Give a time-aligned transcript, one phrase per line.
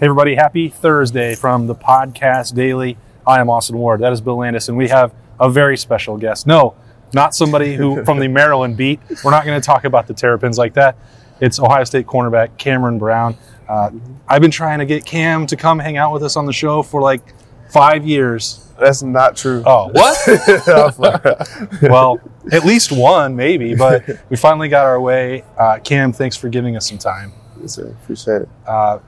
[0.00, 2.96] Hey, everybody, happy Thursday from the Podcast Daily.
[3.26, 4.00] I am Austin Ward.
[4.00, 6.46] That is Bill Landis, and we have a very special guest.
[6.46, 6.74] No,
[7.12, 8.98] not somebody who from the Maryland beat.
[9.22, 10.96] We're not going to talk about the Terrapins like that.
[11.42, 13.36] It's Ohio State cornerback Cameron Brown.
[13.68, 13.90] Uh,
[14.26, 16.82] I've been trying to get Cam to come hang out with us on the show
[16.82, 17.34] for like
[17.70, 18.72] five years.
[18.78, 19.62] That's not true.
[19.66, 21.82] Oh, what?
[21.82, 22.18] well,
[22.50, 25.44] at least one, maybe, but we finally got our way.
[25.58, 27.34] Uh, Cam, thanks for giving us some time.
[27.60, 27.88] Yes, sir.
[27.88, 28.48] Appreciate it.
[28.66, 29.00] Uh,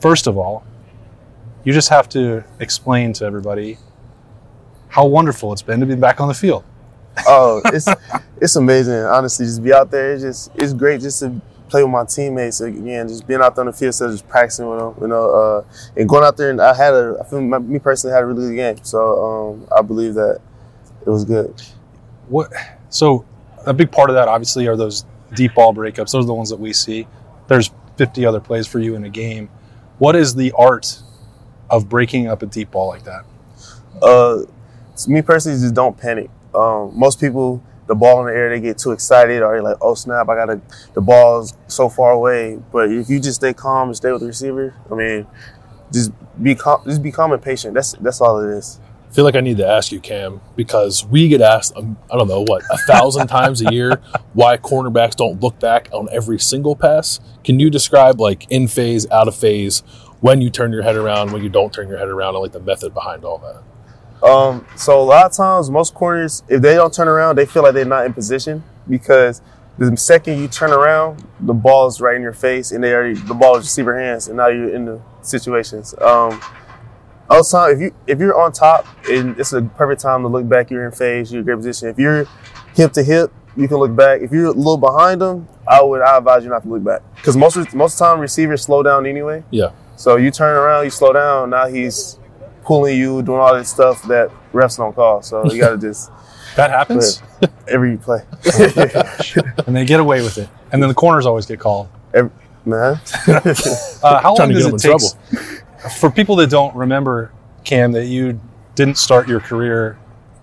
[0.00, 0.64] first of all,
[1.64, 3.78] you just have to explain to everybody
[4.88, 6.64] how wonderful it's been to be back on the field.
[7.26, 7.88] Oh, it's
[8.40, 8.94] it's amazing.
[8.94, 10.12] Honestly, just be out there.
[10.12, 13.08] It's just it's great just to play with my teammates again.
[13.08, 15.30] Just being out there on the field, instead of just practicing with them, you know,
[15.30, 15.64] uh,
[15.96, 16.50] and going out there.
[16.50, 18.84] And I had a, I feel my, me personally had a really good game.
[18.84, 20.40] So um, I believe that
[21.04, 21.60] it was good.
[22.28, 22.52] What?
[22.88, 23.24] So
[23.66, 25.04] a big part of that, obviously, are those
[25.34, 26.12] deep ball breakups.
[26.12, 27.06] Those are the ones that we see.
[27.48, 29.48] There's 50 other plays for you in a game.
[29.98, 31.00] What is the art
[31.70, 33.24] of breaking up a deep ball like that?
[34.02, 34.42] Uh,
[35.08, 36.30] me personally, just don't panic.
[36.54, 39.76] Um, most people, the ball in the air, they get too excited, or they're like,
[39.80, 40.28] "Oh snap!
[40.28, 40.60] I got to
[40.94, 44.26] the ball's so far away." But if you just stay calm and stay with the
[44.26, 45.26] receiver, I mean,
[45.92, 46.12] just
[46.42, 47.74] be calm, just be calm and patient.
[47.74, 48.80] That's that's all it is.
[49.08, 52.16] I feel like I need to ask you, Cam, because we get asked, um, I
[52.16, 54.02] don't know, what, a thousand times a year
[54.34, 57.18] why cornerbacks don't look back on every single pass.
[57.42, 59.80] Can you describe, like, in phase, out of phase,
[60.20, 62.52] when you turn your head around, when you don't turn your head around, and like
[62.52, 63.62] the method behind all that?
[64.22, 67.62] Um, so a lot of times, most corners, if they don't turn around, they feel
[67.62, 69.40] like they're not in position because
[69.78, 73.14] the second you turn around, the ball is right in your face, and they already
[73.14, 75.94] the ball is receiver hands, and now you're in the situations.
[76.00, 76.40] Um,
[77.30, 80.70] also, if you if you're on top, and it's a perfect time to look back.
[80.70, 81.32] You're in phase.
[81.32, 81.88] You're in a great position.
[81.88, 82.26] If you're
[82.74, 84.20] hip to hip, you can look back.
[84.20, 87.02] If you're a little behind them, I would I advise you not to look back
[87.16, 89.44] because most of, most of the time receivers slow down anyway.
[89.50, 89.72] Yeah.
[89.96, 91.50] So you turn around, you slow down.
[91.50, 92.18] Now he's
[92.64, 95.22] pulling you, doing all this stuff that refs don't call.
[95.22, 96.10] So you got to just
[96.56, 97.22] That happens,
[97.68, 98.20] every play.
[99.66, 100.48] and they get away with it.
[100.72, 101.88] And then the corners always get called.
[102.12, 102.30] every,
[102.64, 103.00] man.
[104.02, 105.60] Uh, how long does get it in take?
[106.00, 107.30] For people that don't remember,
[107.64, 108.40] Cam, that you
[108.74, 109.98] didn't start your career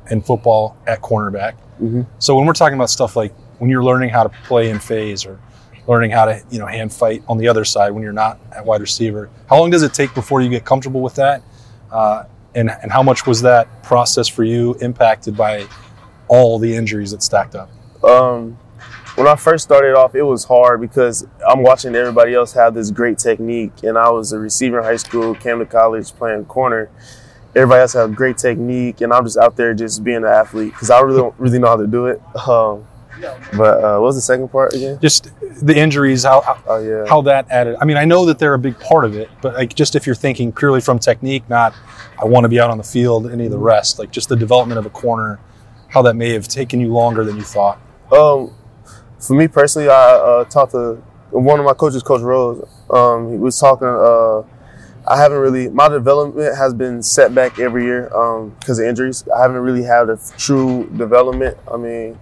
[0.09, 1.53] in football at cornerback.
[1.81, 2.05] Mhm.
[2.19, 5.25] So when we're talking about stuff like when you're learning how to play in phase
[5.25, 5.39] or
[5.87, 8.65] learning how to you know hand fight on the other side when you're not at
[8.65, 11.41] wide receiver, how long does it take before you get comfortable with that?
[11.91, 12.23] Uh,
[12.53, 15.65] and and how much was that process for you impacted by
[16.27, 17.69] all the injuries that stacked up?
[18.03, 18.57] Um,
[19.15, 22.91] when I first started off, it was hard because I'm watching everybody else have this
[22.91, 26.89] great technique, and I was a receiver in high school, came to college playing corner.
[27.55, 30.89] Everybody else had great technique, and I'm just out there just being an athlete because
[30.89, 32.21] I really don't really know how to do it.
[32.47, 32.85] Um,
[33.55, 34.99] but uh, what was the second part again?
[34.99, 35.29] Just
[35.61, 37.05] the injuries, how, how Oh yeah.
[37.07, 37.77] how that added.
[37.79, 40.05] I mean, I know that they're a big part of it, but like just if
[40.05, 41.73] you're thinking purely from technique, not
[42.21, 44.35] I want to be out on the field, any of the rest, like just the
[44.35, 45.39] development of a corner,
[45.87, 47.79] how that may have taken you longer than you thought.
[48.11, 48.53] Um,
[49.19, 50.95] for me personally, I uh, talked to
[51.31, 52.67] one of my coaches, Coach Rose.
[52.89, 53.87] Um, he was talking.
[53.87, 54.43] Uh,
[55.07, 58.05] I haven't really my development has been set back every year
[58.59, 59.23] because of injuries.
[59.35, 61.57] I haven't really had a true development.
[61.71, 62.17] I mean,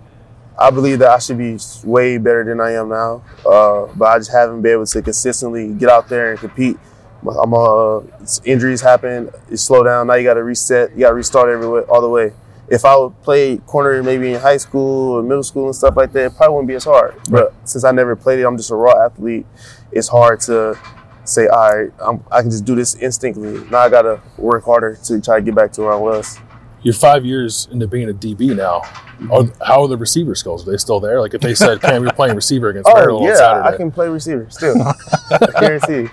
[0.59, 4.17] I believe that I should be way better than I am now, uh, but I
[4.17, 6.77] just haven't been able to consistently get out there and compete.
[7.25, 8.01] I'm uh,
[8.43, 10.07] injuries happen, you slow down.
[10.07, 10.91] Now you got to reset.
[10.91, 12.33] You got to restart everywhere all the way
[12.69, 16.11] if I would play corner maybe in high school or middle school and stuff like
[16.13, 17.15] that, it probably wouldn't be as hard.
[17.29, 19.45] But since I never played it, I'm just a raw athlete.
[19.91, 20.77] It's hard to
[21.25, 23.67] say, all right, I'm, I can just do this instinctively.
[23.69, 26.39] Now I got to work harder to try to get back to where I was.
[26.81, 28.79] You're five years into being a DB now.
[28.79, 29.31] Mm-hmm.
[29.31, 30.67] Are, how are the receiver skills?
[30.67, 31.21] Are they still there?
[31.21, 33.67] Like if they said, Cam, you're playing receiver against Oh Maryland on yeah, Saturday.
[33.69, 34.75] I can play receiver still.
[35.31, 36.09] I guarantee.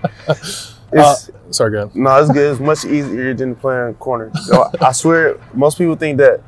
[0.93, 1.97] It's, Uh, sorry, go ahead.
[1.97, 2.53] No, it's good.
[2.53, 4.31] It's much easier than playing corner.
[4.45, 6.41] So, I swear, most people think that,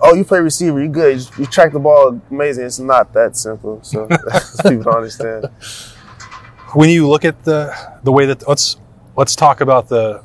[0.00, 1.20] oh, you play receiver, you're good.
[1.20, 2.64] You, you track the ball amazing.
[2.66, 3.80] It's not that simple.
[3.82, 4.06] So
[4.62, 5.46] people don't understand.
[6.72, 7.72] When you look at the
[8.02, 8.76] the way that let's
[9.16, 10.22] let's talk about the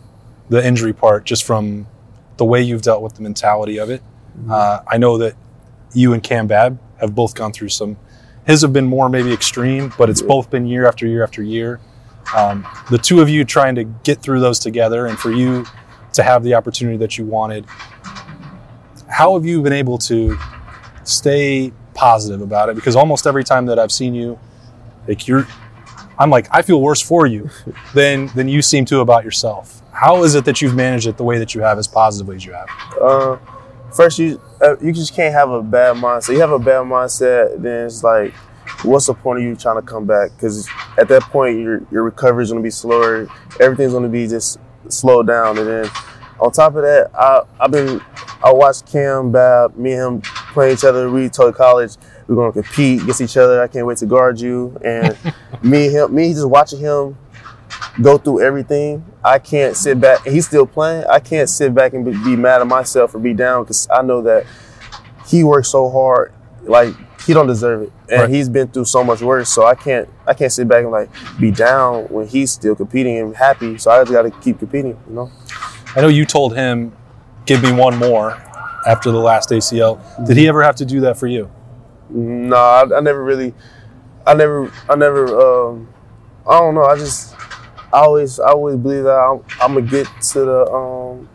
[0.49, 1.85] the injury part, just from
[2.37, 4.01] the way you've dealt with the mentality of it.
[4.49, 5.35] Uh, I know that
[5.93, 7.97] you and Cam Babb have both gone through some.
[8.47, 11.79] His have been more maybe extreme, but it's both been year after year after year.
[12.35, 15.65] Um, the two of you trying to get through those together, and for you
[16.13, 17.65] to have the opportunity that you wanted.
[19.09, 20.37] How have you been able to
[21.03, 22.75] stay positive about it?
[22.75, 24.39] Because almost every time that I've seen you,
[25.07, 25.47] like you're,
[26.17, 27.49] I'm like I feel worse for you
[27.93, 29.81] than than you seem to about yourself.
[29.91, 32.45] How is it that you've managed it the way that you have, as positively as
[32.45, 32.69] you have?
[33.01, 33.37] Uh,
[33.91, 36.33] first, you uh, you just can't have a bad mindset.
[36.33, 38.33] You have a bad mindset, then it's like
[38.83, 40.31] what's the point of you trying to come back?
[40.35, 40.67] Because
[40.97, 43.27] at that point, your your recovery is going to be slower.
[43.59, 45.89] Everything's going to be just slowed down, and then
[46.39, 48.01] on top of that, I I've been
[48.43, 50.21] I watched Cam Babb, me and him
[50.53, 51.09] playing each other.
[51.09, 51.95] We told college
[52.27, 53.61] we're going to compete against each other.
[53.61, 55.17] I can't wait to guard you, and
[55.63, 57.17] me and him, me just watching him
[58.01, 59.05] go through everything.
[59.23, 60.25] I can't sit back.
[60.25, 61.05] He's still playing.
[61.09, 64.01] I can't sit back and be, be mad at myself or be down because I
[64.01, 64.45] know that
[65.27, 66.33] he worked so hard.
[66.63, 68.29] Like he don't deserve it, and Right.
[68.29, 69.49] he's been through so much worse.
[69.49, 70.07] So I can't.
[70.25, 73.77] I can't sit back and like be down when he's still competing and happy.
[73.77, 74.97] So I just got to keep competing.
[75.07, 75.31] You know.
[75.95, 76.93] I know you told him,
[77.45, 78.37] "Give me one more."
[78.87, 81.49] After the last ACL, did he ever have to do that for you?
[82.09, 83.53] No, I, I never really,
[84.25, 85.27] I never, I never,
[85.69, 85.89] um,
[86.49, 86.85] I don't know.
[86.85, 87.35] I just,
[87.93, 91.27] I always, I always believe that I'm, I'm gonna get to the, um,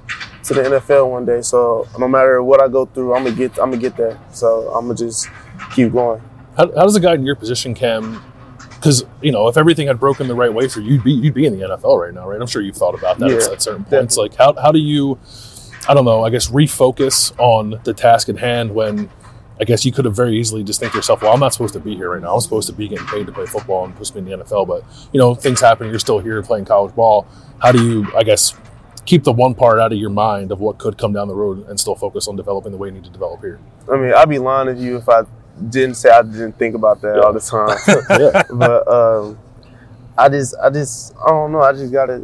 [0.44, 1.42] to the NFL one day.
[1.42, 4.18] So no matter what I go through, I'm gonna get, I'm gonna get there.
[4.32, 5.28] So I'm gonna just
[5.74, 6.20] keep going.
[6.56, 8.22] How, how does a guy in your position, Cam?
[8.70, 11.34] Because you know, if everything had broken the right way for you, you'd be you'd
[11.34, 12.40] be in the NFL right now, right?
[12.40, 14.16] I'm sure you've thought about that Yeah, at certain points.
[14.16, 15.18] Like, how how do you,
[15.88, 19.10] I don't know, I guess refocus on the task at hand when,
[19.60, 21.74] I guess you could have very easily just think to yourself, well, I'm not supposed
[21.74, 22.34] to be here right now.
[22.34, 24.44] I'm supposed to be getting paid to play football and supposed to be in the
[24.44, 25.88] NFL, but you know, things happen.
[25.88, 27.26] You're still here playing college ball.
[27.62, 28.54] How do you, I guess,
[29.06, 31.66] keep the one part out of your mind of what could come down the road
[31.68, 33.60] and still focus on developing the way you need to develop here?
[33.90, 35.22] I mean, I'd be lying to you if I
[35.70, 37.76] didn't say I didn't think about that all the time.
[38.20, 38.42] Yeah.
[38.52, 39.38] but um,
[40.16, 41.60] I just, I just, I don't know.
[41.60, 42.22] I just gotta.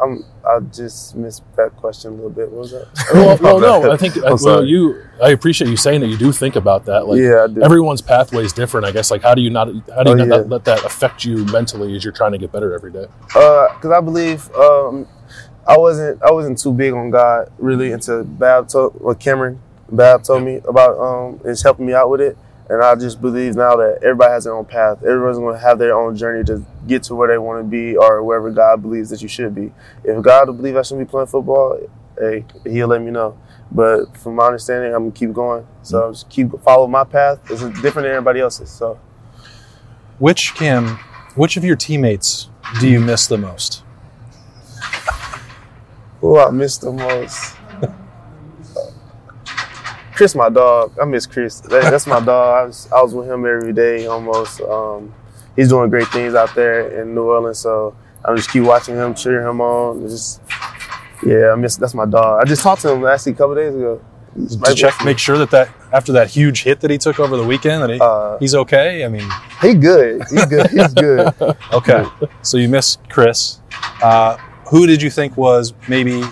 [0.00, 0.24] I'm.
[0.46, 2.50] I just missed that question a little bit.
[2.50, 2.88] What was that?
[3.12, 5.02] well, well, no, I think I'm well, you.
[5.22, 7.06] I appreciate you saying that you do think about that.
[7.08, 7.62] Like yeah, I did.
[7.62, 8.86] everyone's pathway is different.
[8.86, 9.10] I guess.
[9.10, 9.66] Like how do you not?
[9.94, 10.44] How do you Oh, not yeah.
[10.46, 13.06] let that affect you mentally as you're trying to get better every day?
[13.26, 15.06] because I believe um,
[15.66, 19.60] I wasn't I wasn't too big on God really until Babb told or Cameron
[19.90, 23.56] Babb told me about um, is helping me out with it, and I just believe
[23.56, 25.02] now that everybody has their own path.
[25.02, 27.96] Everyone's going to have their own journey to get to where they want to be
[27.96, 29.72] or wherever God believes that you should be.
[30.04, 31.80] If God believes I should be playing football,
[32.18, 33.38] hey, He'll let me know.
[33.70, 35.66] But from my understanding, I'm gonna keep going.
[35.82, 37.38] So I'm just keep follow my path.
[37.50, 38.70] It's different than everybody else's.
[38.70, 38.98] So
[40.18, 40.98] Which Cam,
[41.34, 42.48] which of your teammates
[42.80, 43.82] do you miss the most?
[46.20, 47.54] Who I miss the most?
[50.18, 50.90] Chris, my dog.
[51.00, 51.60] I miss Chris.
[51.60, 52.62] That- that's my dog.
[52.62, 54.60] I was, I was with him every day almost.
[54.60, 55.14] Um,
[55.54, 57.60] he's doing great things out there in New Orleans.
[57.60, 57.94] So
[58.24, 60.02] I just keep watching him, cheering him on.
[60.02, 60.42] It's Just
[61.24, 61.76] yeah, I miss.
[61.76, 62.42] That's my dog.
[62.42, 64.00] I just talked to him actually a couple days ago.
[64.58, 67.46] Right check, make sure that that after that huge hit that he took over the
[67.46, 69.04] weekend, that he, Uh, he's okay.
[69.04, 69.28] I mean,
[69.62, 70.22] he good.
[70.30, 70.68] He good.
[70.70, 71.32] He's good.
[71.72, 72.04] okay.
[72.42, 73.60] So you miss Chris.
[74.02, 74.36] Uh,
[74.68, 76.24] who did you think was maybe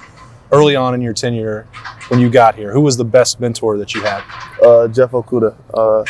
[0.51, 1.67] early on in your tenure
[2.09, 2.73] when you got here?
[2.73, 4.23] Who was the best mentor that you had?
[4.63, 5.55] uh, Jeff Okudah.
[5.75, 6.05] Uh,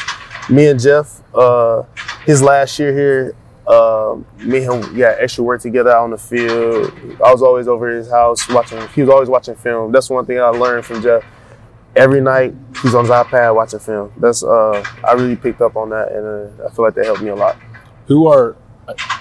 [0.53, 1.83] me and Jeff, uh,
[2.25, 3.35] his last year here,
[3.67, 6.93] uh, me and him, yeah, extra work together out on the field.
[7.25, 8.81] I was always over at his house watching.
[8.95, 9.91] He was always watching film.
[9.93, 11.25] That's one thing I learned from Jeff.
[11.97, 14.13] Every night he's on his iPad watching film.
[14.19, 17.23] That's uh, I really picked up on that, and uh, I feel like that helped
[17.23, 17.57] me a lot.
[18.07, 18.55] Who are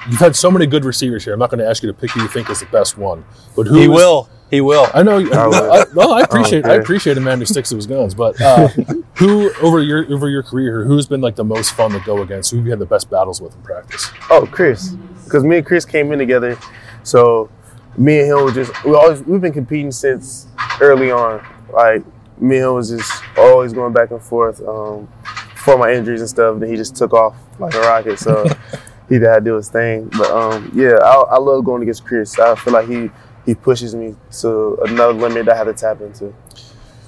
[0.09, 1.33] you've had so many good receivers here.
[1.33, 3.25] I'm not going to ask you to pick who you think is the best one,
[3.55, 4.29] but who he is- will.
[4.51, 4.87] He will.
[4.93, 5.17] I know.
[5.17, 5.23] I.
[5.81, 6.65] I, well, I appreciate.
[6.65, 6.81] I, care.
[6.81, 8.13] appreciate a man who sticks to his guns.
[8.13, 8.67] But uh,
[9.15, 12.51] who over your over your career, who's been like the most fun to go against?
[12.51, 14.11] Who have you had the best battles with in practice?
[14.29, 14.91] Oh, Chris,
[15.23, 16.57] because me and Chris came in together,
[17.03, 17.49] so
[17.97, 20.47] me and him were just we always we've been competing since
[20.79, 21.45] early on.
[21.73, 22.03] Like
[22.39, 24.61] me and him was just always going back and forth.
[24.61, 25.07] Um,
[25.53, 28.19] before my injuries and stuff, then he just took off like a rocket.
[28.19, 28.45] So
[29.09, 30.09] he had to do his thing.
[30.09, 32.37] But um, yeah, I, I love going against Chris.
[32.37, 33.09] I feel like he
[33.45, 36.33] he pushes me to another limit that I had to tap into.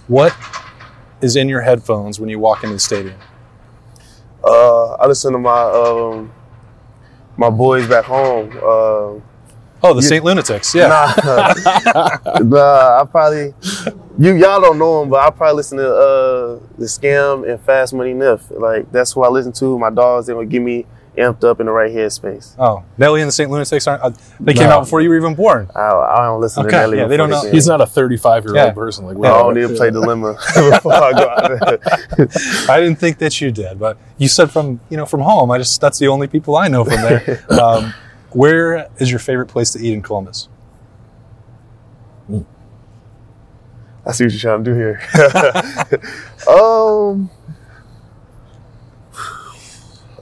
[0.08, 0.36] What
[1.22, 3.20] is in your headphones when you walk into the stadium?
[4.44, 6.32] Uh, I listen to my um,
[7.38, 8.51] my boys back home.
[8.63, 9.20] Uh,
[9.84, 10.24] Oh, the St.
[10.25, 10.74] Lunatics.
[10.74, 10.88] Yeah.
[10.88, 11.53] Nah,
[12.39, 13.53] nah, I probably
[14.17, 17.94] you y'all don't know him, but I probably listen to uh the scam and Fast
[17.94, 18.50] Money Niff.
[18.50, 19.77] Like that's who I listen to.
[19.77, 20.88] My dogs they would give me
[21.18, 22.56] amped up in the right headspace.
[22.60, 23.50] Oh, Nelly and the St.
[23.50, 24.04] Lunatics aren't.
[24.04, 25.70] Uh, they came out before you were even born.
[25.76, 26.98] I, I don't listen Okay, to Nelly.
[27.00, 27.54] yeah, they don't know- game.
[27.54, 28.66] He's not a 35 year Yeah.
[28.66, 32.28] old person like we I don't need to play dilemma before I go out there.
[32.70, 35.50] I didn't think that you did, but you said from you know from home.
[35.52, 37.44] I just that's the only people I know from there.
[37.60, 37.94] um,
[38.32, 40.50] where is your favorite place to eat in Columbus?
[44.06, 45.02] I see what you're trying to do here.
[46.50, 47.30] um,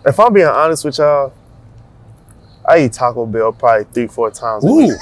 [0.05, 1.33] if I'm being honest with y'all,
[2.67, 4.63] I eat Taco Bell probably three, four times.
[4.65, 4.91] a week.
[4.91, 4.95] Ooh,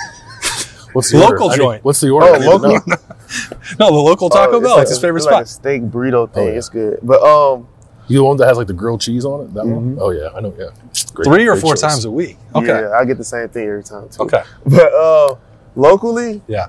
[0.94, 1.46] What's the Local order?
[1.46, 1.84] I need- joint.
[1.86, 2.28] what's the order?
[2.28, 2.70] Oh, I need to local?
[2.72, 2.80] know.
[3.80, 4.74] no, the local Taco Oh, Bell.
[4.76, 5.34] like it's his favorite it's spot.
[5.38, 6.44] Like a steak burrito thing.
[6.48, 6.58] Oh, yeah.
[6.58, 7.00] It's good.
[7.02, 7.68] But um,
[8.08, 9.54] You the one that has like the grilled cheese on it?
[9.56, 9.96] That one?
[9.96, 9.98] Mhm.
[10.00, 10.54] Oh yeah, I know.
[10.58, 10.68] Yeah,
[11.14, 11.82] Great- Three or great four choice.
[11.82, 12.38] times a week.
[12.54, 12.68] Okay.
[12.68, 14.22] Yeah, I get the same thing every time too.
[14.24, 14.44] Okay.
[14.68, 15.36] But uh,
[15.76, 16.68] locally, Yeah.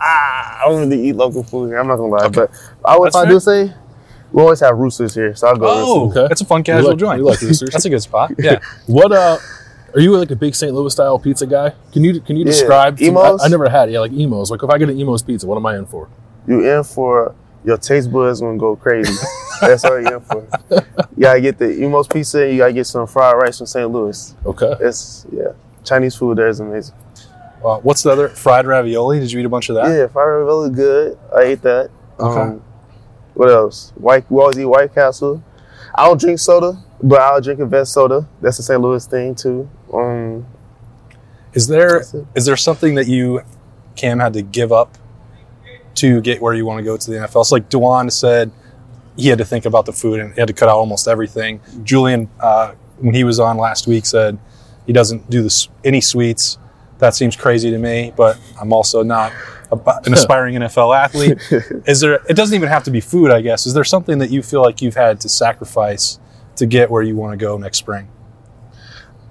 [0.00, 1.78] ah, I don't really eat local food here.
[1.78, 2.50] I'm not gonna lie, but
[2.84, 3.72] I, That's if I do say,
[4.32, 5.66] we always have roosters here, so I'll go.
[5.68, 6.16] Oh, roosters.
[6.24, 6.32] Okay.
[6.32, 7.22] it's a fun We casual like- joint.
[7.22, 7.70] we like roosters.
[7.72, 8.32] That's a good spot.
[8.38, 8.58] Yeah.
[8.86, 9.38] What uh,
[9.94, 10.72] are you like a big St.
[10.74, 11.72] Louis style pizza guy?
[11.92, 12.52] Can you can you Yeah.
[12.52, 12.98] describe?
[12.98, 13.40] to- Imo's?
[13.42, 13.88] I, I never had.
[13.88, 13.92] it.
[13.92, 14.50] Yeah, like Imo's.
[14.50, 16.08] Like if I get an Imo's pizza, what am I in for?
[16.46, 19.12] You in for your taste buds gonna go crazy.
[19.60, 20.46] That's all you're in for.
[20.70, 22.50] You gotta get the Imo's pizza.
[22.50, 23.90] You gotta get some fried rice from St.
[23.90, 24.34] Louis.
[24.46, 24.74] Okay.
[24.80, 25.48] It's yeah,
[25.84, 26.94] Chinese food there is amazing.
[27.64, 29.18] Uh, what's the other fried ravioli?
[29.18, 29.88] Did you eat a bunch of that?
[29.88, 31.18] Yeah, fried ravioli good.
[31.36, 31.90] I ate that.
[32.20, 32.40] Okay.
[32.40, 32.62] Um,
[33.38, 33.92] what else?
[33.94, 34.28] White.
[34.28, 35.44] We always eat White Castle.
[35.94, 38.28] I don't drink soda, but I'll drink a Vess soda.
[38.40, 38.80] That's a St.
[38.80, 39.70] Louis thing too.
[39.94, 40.44] Um,
[41.54, 42.02] Is there
[42.34, 43.42] is there something that you,
[43.94, 44.98] Cam, had to give up
[45.94, 47.46] to get where you want to go to the NFL?
[47.46, 48.50] So like Dawand said,
[49.16, 51.60] he had to think about the food and he had to cut out almost everything.
[51.84, 54.36] Julian, uh, when he was on last week, said
[54.84, 56.58] he doesn't do this any sweets.
[56.98, 59.32] That seems crazy to me, but I'm also not
[59.70, 61.38] a, an aspiring NFL athlete.
[61.86, 62.20] Is there?
[62.28, 63.66] It doesn't even have to be food, I guess.
[63.66, 66.18] Is there something that you feel like you've had to sacrifice
[66.56, 68.08] to get where you want to go next spring?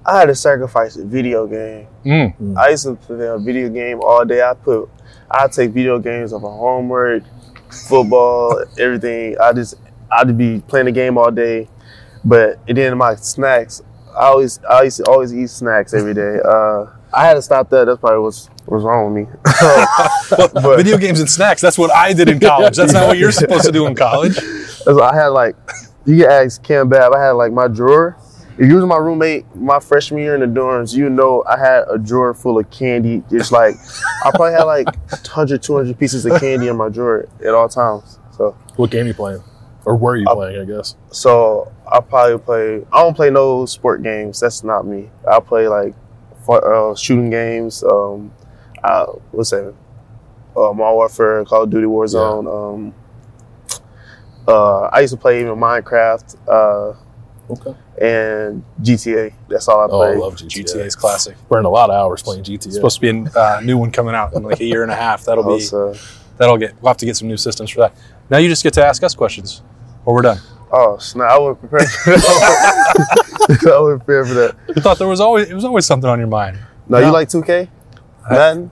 [0.06, 1.88] I had to sacrifice a video game.
[2.06, 2.58] Mm.
[2.58, 4.42] I used to play a video game all day.
[4.42, 4.90] I put,
[5.30, 7.24] I take video games over homework,
[7.70, 9.36] football, everything.
[9.38, 9.76] I just,
[10.10, 11.68] I'd be playing the game all day.
[12.24, 13.82] But and then my snacks,
[14.12, 16.40] I always, I used to always eat snacks every day.
[16.44, 16.86] Uh,
[17.18, 17.86] I had to stop that.
[17.86, 19.34] That's probably what's what's wrong with me.
[20.32, 21.62] but Video games and snacks.
[21.62, 22.76] That's what I did in college.
[22.78, 24.36] That's not what you're supposed to do in college.
[24.86, 25.56] That's I had like,
[26.06, 27.14] you can ask Cam Babb.
[27.14, 28.18] I had like my drawer.
[28.60, 31.84] If you was my roommate my freshman year in the dorms, you know I had
[31.92, 33.24] a drawer full of candy.
[33.30, 33.76] Just like
[34.26, 38.20] I probably had like 100, 200 pieces of candy in my drawer at all times.
[38.36, 39.44] So, What game you playing?
[39.86, 40.62] Or were you Uh, playing?
[40.62, 40.96] I guess.
[41.12, 42.86] so I probably play.
[42.92, 44.40] I don't play no sport games.
[44.40, 45.10] That's not me.
[45.30, 46.07] I play like fi-
[46.50, 47.84] uh, shooting games.
[47.84, 48.32] Um,
[48.84, 49.74] uh, what's that?
[50.56, 52.48] Uh, Modern Warfare, Call of Duty Warzone.
[52.48, 52.94] Um,
[54.48, 56.36] uh, I used to play even Minecraft.
[56.48, 56.98] Uh,
[57.50, 57.74] Okay.
[58.01, 59.32] and GTA.
[59.48, 60.66] That's all I Oh, I love GTA.
[60.66, 61.38] GTA is classic.
[61.48, 62.66] Burn a lot of hours playing GTA.
[62.66, 64.92] It's supposed to be a uh, new one coming out in like a year and
[64.92, 65.24] a half.
[65.24, 65.96] That'll be Also,
[66.38, 66.74] that'll get.
[66.82, 67.96] We'll have to get some new systems for that.
[68.30, 69.62] Now you just get to ask us questions,
[70.04, 70.39] or we're done.
[70.72, 71.30] Oh snap!
[71.32, 73.68] I wasn't prepared for that.
[73.74, 74.56] I wasn't prepared for that.
[74.76, 76.58] You thought there was always it was always something on your mind.
[76.90, 77.08] No, No.
[77.08, 77.68] you like 2K?
[78.30, 78.72] Madden?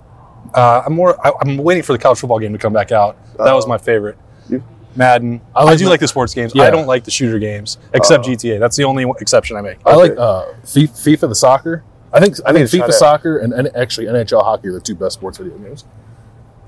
[0.53, 1.15] Uh, I'm more.
[1.25, 3.17] I, I'm waiting for the college football game to come back out.
[3.37, 3.69] That was Uh-oh.
[3.69, 4.17] my favorite.
[4.49, 4.63] You-
[4.95, 5.41] Madden.
[5.55, 6.53] I, I do Ma- like the sports games.
[6.55, 6.63] Yeah.
[6.63, 8.31] I don't like the shooter games, except Uh-oh.
[8.33, 8.59] GTA.
[8.59, 9.77] That's the only exception I make.
[9.85, 11.83] I like uh, FIFA the soccer.
[12.13, 14.95] I think I, I think FIFA soccer and, and actually NHL hockey are the two
[14.95, 15.83] best sports video games.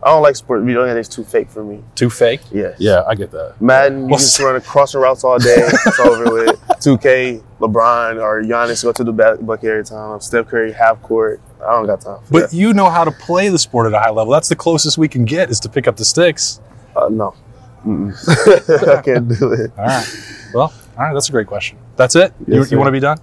[0.07, 1.05] I don't like sport video games.
[1.05, 1.83] It's too fake for me.
[1.95, 2.39] Too fake.
[2.49, 2.77] Yes.
[2.79, 3.61] Yeah, I get that.
[3.61, 5.55] Madden, you Well, just run crossing routes all day.
[5.85, 6.57] It's over with.
[6.79, 10.21] 2K, LeBron or Giannis go to the bucket every time.
[10.21, 11.41] Steph Curry, half court.
[11.61, 13.99] I don't got time for But you know how to play the sport at a
[13.99, 14.31] high level.
[14.31, 16.61] That's the closest we can get is to pick up the sticks.
[16.95, 17.33] Uh, no.
[17.85, 19.71] I can't do it.
[19.77, 20.07] All right.
[20.53, 21.13] Well, all right.
[21.13, 21.77] That's a great question.
[21.97, 22.31] That's it.
[22.47, 22.77] you Yes, you sir.
[22.77, 23.17] want to be done?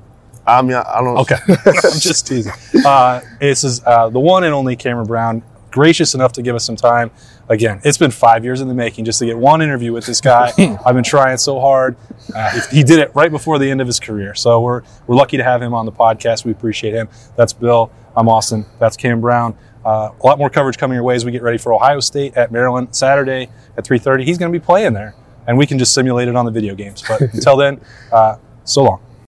[0.47, 1.17] I mean, I I don't.
[1.21, 1.37] Okay.
[1.49, 2.53] I'm just teasing.
[2.85, 5.43] Uh, this is uh, the one and only Cameron Brown,
[5.75, 7.11] gracious enough to give us some time.
[7.49, 10.21] Again, it's been five years in the making just to get one interview with this
[10.21, 10.52] guy.
[10.87, 11.97] I've been trying so hard.
[12.33, 14.37] Uh, he did it right before the end of his career.
[14.37, 16.45] So we're, we're lucky to have him on the podcast.
[16.45, 17.09] We appreciate him.
[17.35, 17.90] That's Bill.
[18.16, 18.64] I'm Austin.
[18.78, 19.59] That's Cam Brown.
[19.85, 22.37] Uh, a lot more coverage coming your way as we get ready for Ohio State
[22.37, 24.23] at Maryland Saturday at 3.30.
[24.23, 25.16] He's going to be playing there,
[25.49, 27.02] and we can just simulate it on the video games.
[27.07, 27.81] But until then,
[28.12, 29.04] uh, so long.